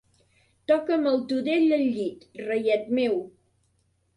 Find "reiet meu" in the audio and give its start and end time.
2.47-3.21